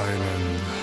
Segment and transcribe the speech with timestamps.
[0.00, 0.79] Manda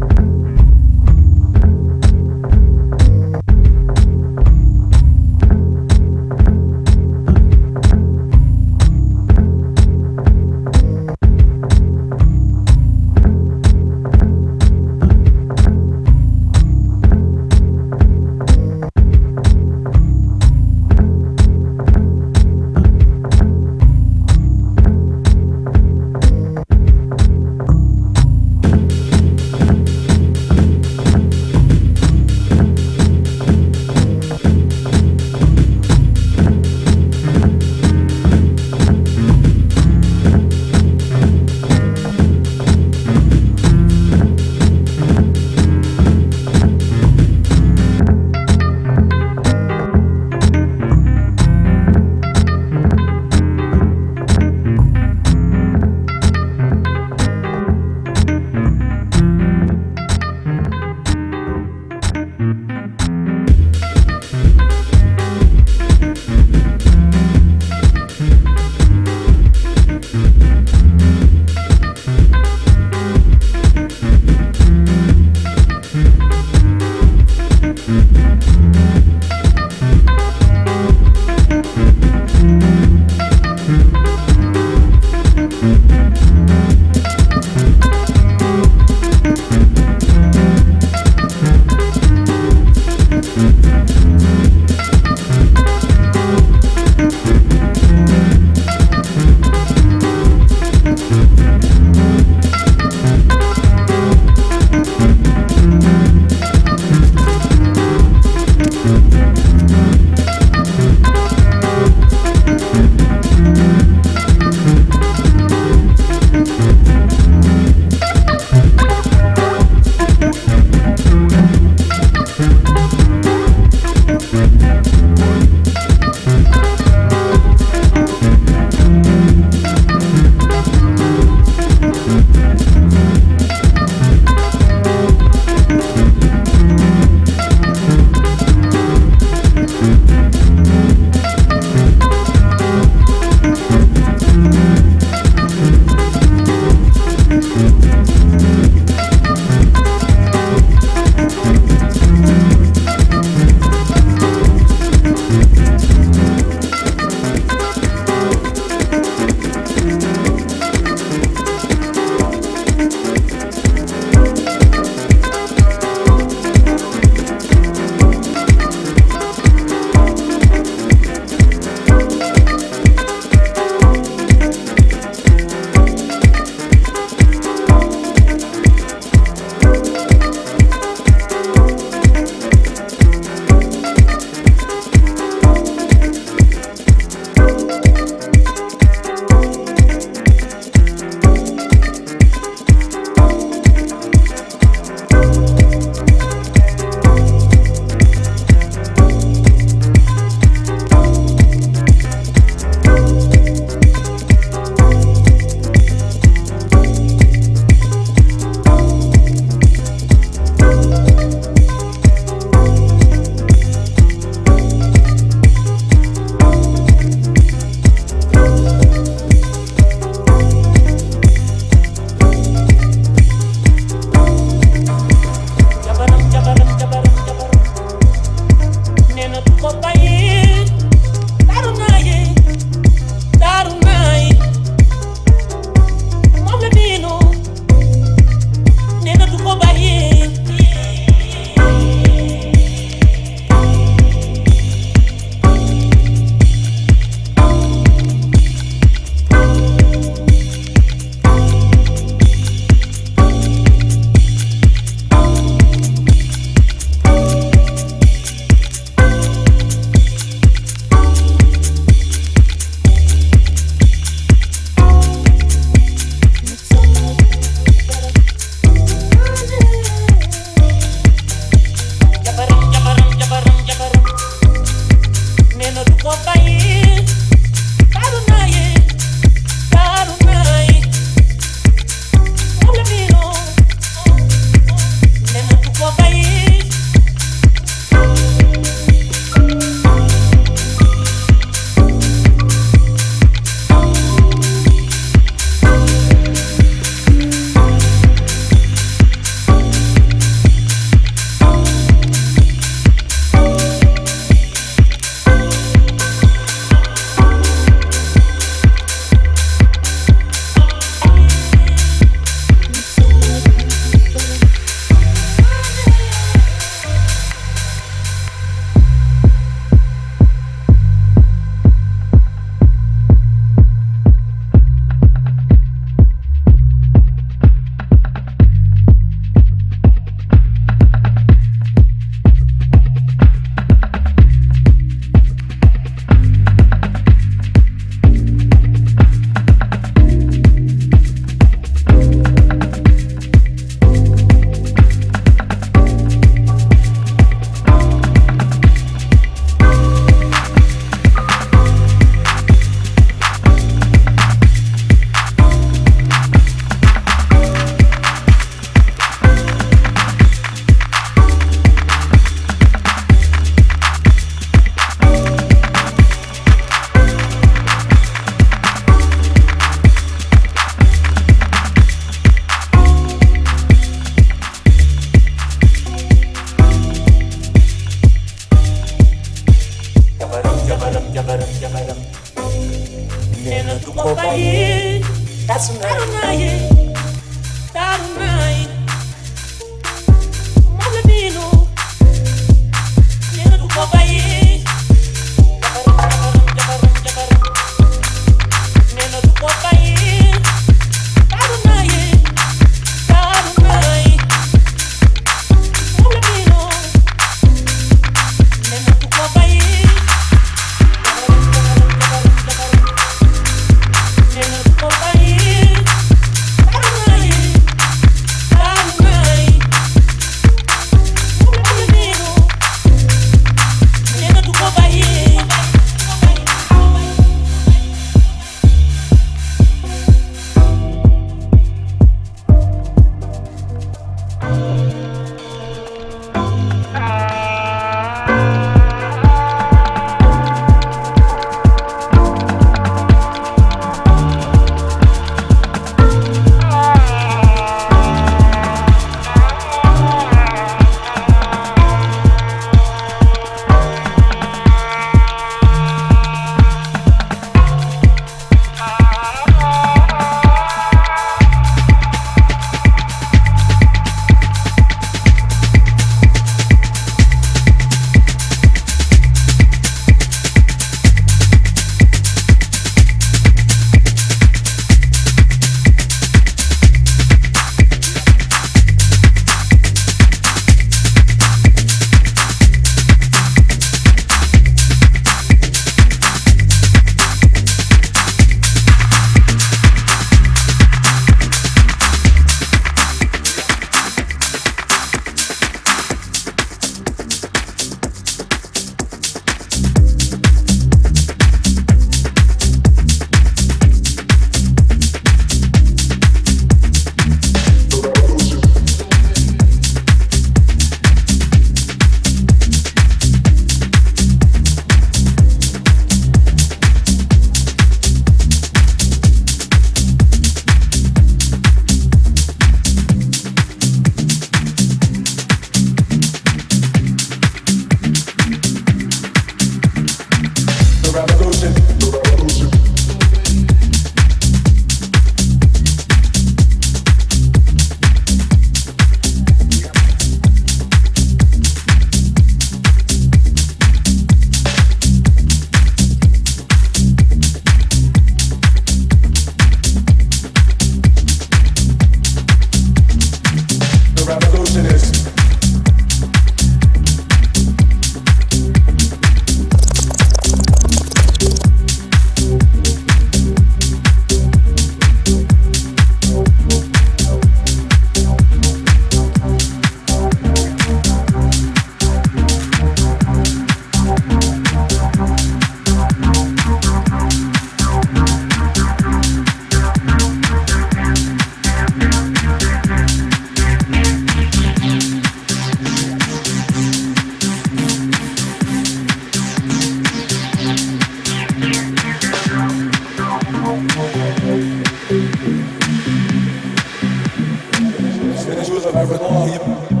[598.51, 600.00] finish because I've never known.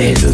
[0.00, 0.29] Del